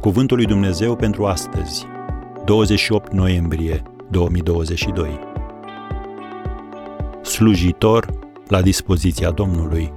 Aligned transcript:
Cuvântul 0.00 0.36
lui 0.36 0.46
Dumnezeu 0.46 0.96
pentru 0.96 1.26
astăzi, 1.26 1.86
28 2.44 3.12
noiembrie 3.12 3.82
2022. 4.10 5.18
Slujitor 7.22 8.18
la 8.48 8.62
dispoziția 8.62 9.30
Domnului. 9.30 9.92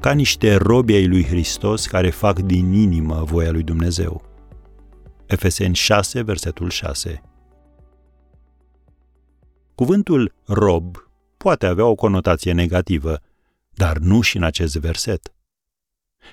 Ca 0.00 0.12
niște 0.12 0.54
robi 0.54 0.94
ai 0.94 1.06
lui 1.06 1.24
Hristos 1.24 1.86
care 1.86 2.10
fac 2.10 2.38
din 2.38 2.72
inimă 2.72 3.22
voia 3.24 3.50
lui 3.50 3.62
Dumnezeu. 3.62 4.22
Efeseni 5.26 5.74
6, 5.74 6.22
versetul 6.22 6.70
6. 6.70 7.22
Cuvântul 9.74 10.34
rob 10.46 10.96
poate 11.36 11.66
avea 11.66 11.84
o 11.84 11.94
conotație 11.94 12.52
negativă, 12.52 13.20
dar 13.74 13.96
nu 13.96 14.20
și 14.20 14.36
în 14.36 14.42
acest 14.42 14.76
verset. 14.76 15.32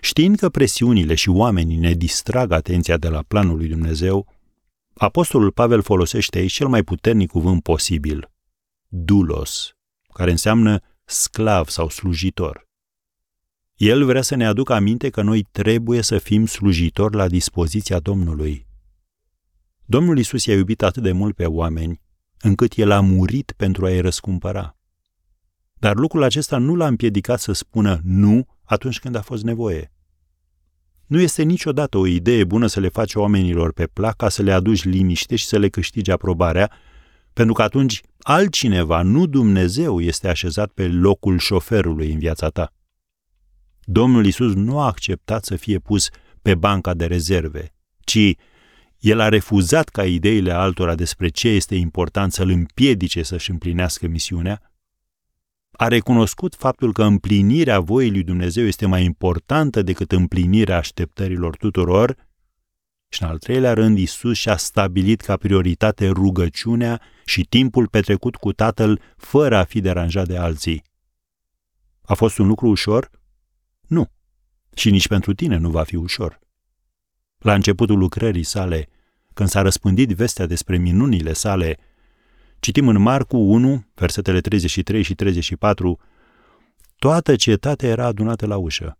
Știind 0.02 0.38
că 0.38 0.49
presiunile 0.49 1.16
și 1.16 1.30
oamenii 1.30 1.77
ne 1.77 1.93
distrag 1.93 2.52
atenția 2.52 2.98
de 2.98 3.07
la 3.07 3.23
planul 3.27 3.57
lui 3.57 3.67
Dumnezeu, 3.67 4.27
Apostolul 4.93 5.52
Pavel 5.52 5.81
folosește 5.81 6.38
aici 6.38 6.53
cel 6.53 6.67
mai 6.67 6.84
puternic 6.84 7.30
cuvânt 7.30 7.63
posibil, 7.63 8.31
dulos, 8.88 9.76
care 10.13 10.31
înseamnă 10.31 10.79
sclav 11.05 11.67
sau 11.67 11.90
slujitor. 11.90 12.67
El 13.76 14.05
vrea 14.05 14.21
să 14.21 14.35
ne 14.35 14.45
aducă 14.45 14.73
aminte 14.73 15.09
că 15.09 15.21
noi 15.21 15.48
trebuie 15.52 16.02
să 16.02 16.17
fim 16.17 16.45
slujitori 16.45 17.15
la 17.15 17.27
dispoziția 17.27 17.99
Domnului. 17.99 18.67
Domnul 19.85 20.17
Isus 20.17 20.45
i-a 20.45 20.55
iubit 20.55 20.81
atât 20.81 21.04
de 21.04 21.12
mult 21.12 21.35
pe 21.35 21.45
oameni, 21.45 22.02
încât 22.40 22.73
el 22.73 22.91
a 22.91 22.99
murit 22.99 23.54
pentru 23.57 23.85
a-i 23.85 23.99
răscumpăra. 23.99 24.77
Dar 25.73 25.95
lucrul 25.95 26.23
acesta 26.23 26.57
nu 26.57 26.76
l-a 26.76 26.88
împiedicat 26.88 27.40
să 27.40 27.51
spună 27.51 27.99
nu 28.04 28.48
atunci 28.66 28.99
când 28.99 29.16
a 29.16 29.21
fost 29.21 29.44
nevoie. 29.44 29.91
Nu 31.05 31.20
este 31.20 31.44
niciodată 31.44 31.98
o 31.98 32.08
idee 32.08 32.44
bună 32.44 32.68
să 32.68 32.80
le 32.80 32.90
faci 32.90 33.16
oamenilor 33.16 33.74
pe 33.74 33.88
plac 33.88 34.16
ca 34.16 34.30
să 34.30 34.41
le 34.41 34.52
aduci 34.52 34.84
liniște 34.84 35.35
și 35.35 35.46
să 35.46 35.57
le 35.57 35.70
câștigi 35.70 36.12
aprobarea, 36.12 36.72
pentru 37.34 37.54
că 37.54 37.62
atunci 37.62 38.02
altcineva, 38.20 39.02
nu 39.02 39.26
Dumnezeu, 39.26 39.99
este 40.02 40.27
așezat 40.27 40.72
pe 40.72 40.88
locul 40.88 41.38
șoferului 41.38 42.12
în 42.12 42.20
viața 42.20 42.49
ta. 42.49 42.74
Domnul 43.84 44.26
Isus 44.26 44.54
nu 44.54 44.79
a 44.79 44.85
acceptat 44.85 45.46
să 45.46 45.55
fie 45.55 45.79
pus 45.79 46.10
pe 46.41 46.55
banca 46.55 46.94
de 46.94 47.05
rezerve, 47.05 47.74
ci 48.00 48.35
el 49.00 49.20
a 49.20 49.29
refuzat 49.29 49.90
ca 49.90 50.05
ideile 50.05 50.52
altora 50.52 50.96
despre 50.96 51.27
ce 51.27 51.48
este 51.48 51.76
important 51.76 52.34
să-l 52.34 52.50
împiedice 52.50 53.24
să-și 53.24 53.52
împlinească 53.52 54.07
misiunea 54.07 54.74
a 55.77 55.87
recunoscut 55.87 56.55
faptul 56.55 56.93
că 56.93 57.04
împlinirea 57.04 57.79
voii 57.79 58.12
lui 58.12 58.23
Dumnezeu 58.23 58.65
este 58.65 58.85
mai 58.85 59.04
importantă 59.04 59.82
decât 59.82 60.12
împlinirea 60.12 60.77
așteptărilor 60.77 61.57
tuturor 61.57 62.15
și, 63.07 63.23
în 63.23 63.29
al 63.29 63.37
treilea 63.37 63.73
rând, 63.73 63.98
Isus 63.98 64.38
și-a 64.38 64.57
stabilit 64.57 65.22
ca 65.22 65.38
prioritate 65.38 66.07
rugăciunea 66.09 67.01
și 67.25 67.44
timpul 67.44 67.88
petrecut 67.88 68.35
cu 68.35 68.51
Tatăl 68.51 69.01
fără 69.17 69.57
a 69.57 69.63
fi 69.63 69.81
deranjat 69.81 70.28
de 70.28 70.38
alții. 70.38 70.84
A 72.01 72.13
fost 72.13 72.38
un 72.38 72.47
lucru 72.47 72.67
ușor? 72.67 73.09
Nu. 73.88 74.12
Și 74.75 74.89
nici 74.89 75.07
pentru 75.07 75.34
tine 75.34 75.57
nu 75.57 75.69
va 75.69 75.84
fi 75.84 75.95
ușor. 75.95 76.39
La 77.38 77.53
începutul 77.53 77.97
lucrării 77.97 78.44
sale, 78.44 78.89
când 79.34 79.50
s-a 79.50 79.62
răspândit 79.62 80.09
vestea 80.09 80.45
despre 80.45 80.78
minunile 80.78 81.34
sale, 81.34 81.78
Citim 82.66 82.88
în 82.88 83.02
Marcu 83.02 83.38
1, 83.38 83.85
versetele 83.94 84.41
33 84.41 85.02
și 85.02 85.16
34, 85.16 86.00
toată 86.96 87.35
cetatea 87.35 87.90
era 87.90 88.06
adunată 88.06 88.46
la 88.46 88.57
ușă. 88.57 89.00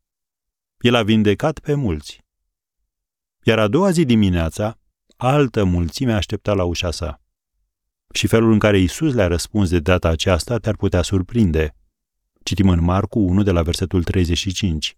El 0.80 0.96
a 0.96 1.04
vindecat 1.04 1.60
pe 1.60 1.74
mulți. 1.74 2.26
Iar 3.44 3.60
a 3.60 3.68
doua 3.68 3.92
zi 3.92 4.06
dimineața, 4.06 4.80
altă 5.18 5.64
mulțime 5.64 6.14
aștepta 6.14 6.54
la 6.54 6.64
ușa 6.64 6.92
sa. 6.92 7.22
Și 8.14 8.28
felul 8.28 8.52
în 8.52 8.60
care 8.60 8.80
Isus 8.80 9.14
le-a 9.14 9.28
răspuns 9.28 9.70
de 9.70 9.80
data 9.80 10.10
aceasta 10.10 10.58
te-ar 10.58 10.76
putea 10.76 11.02
surprinde. 11.02 11.76
Citim 12.44 12.70
în 12.70 12.84
Marcu 12.84 13.20
1 13.20 13.44
de 13.44 13.52
la 13.52 13.62
versetul 13.62 14.04
35. 14.04 14.98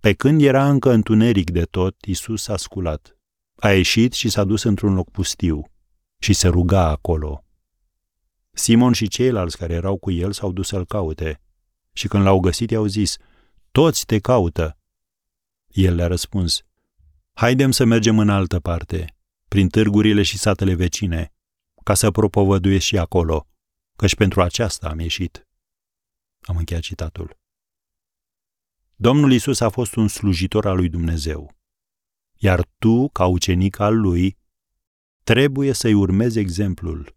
Pe 0.00 0.12
când 0.12 0.42
era 0.42 0.68
încă 0.68 0.90
întuneric 0.90 1.50
de 1.50 1.62
tot, 1.62 1.96
Isus 2.04 2.48
a 2.48 2.56
sculat. 2.56 3.18
A 3.56 3.72
ieșit 3.72 4.12
și 4.12 4.28
s-a 4.28 4.44
dus 4.44 4.62
într-un 4.62 4.94
loc 4.94 5.10
pustiu 5.10 5.62
și 6.18 6.32
se 6.32 6.48
ruga 6.48 6.88
acolo. 6.88 7.40
Simon 8.58 8.92
și 8.92 9.08
ceilalți 9.08 9.56
care 9.56 9.74
erau 9.74 9.96
cu 9.96 10.10
el 10.10 10.32
s-au 10.32 10.52
dus 10.52 10.66
să-l 10.66 10.86
caute. 10.86 11.40
Și 11.92 12.08
când 12.08 12.22
l-au 12.22 12.40
găsit, 12.40 12.70
i-au 12.70 12.86
zis, 12.86 13.16
Toți 13.70 14.06
te 14.06 14.18
caută. 14.18 14.78
El 15.66 15.94
le-a 15.94 16.06
răspuns, 16.06 16.62
Haidem 17.32 17.70
să 17.70 17.84
mergem 17.84 18.18
în 18.18 18.28
altă 18.28 18.60
parte, 18.60 19.16
prin 19.48 19.68
târgurile 19.68 20.22
și 20.22 20.38
satele 20.38 20.74
vecine, 20.74 21.32
ca 21.84 21.94
să 21.94 22.10
propovăduiesc 22.10 22.84
și 22.84 22.98
acolo, 22.98 23.48
căci 23.96 24.14
pentru 24.14 24.42
aceasta 24.42 24.88
am 24.88 24.98
ieșit. 24.98 25.46
Am 26.40 26.56
încheiat 26.56 26.82
citatul. 26.82 27.38
Domnul 28.94 29.32
Isus 29.32 29.60
a 29.60 29.68
fost 29.68 29.94
un 29.94 30.08
slujitor 30.08 30.66
al 30.66 30.76
lui 30.76 30.88
Dumnezeu, 30.88 31.56
iar 32.34 32.68
tu, 32.78 33.08
ca 33.08 33.26
ucenic 33.26 33.78
al 33.78 34.00
lui, 34.00 34.38
trebuie 35.24 35.72
să-i 35.72 35.94
urmezi 35.94 36.38
exemplul 36.38 37.16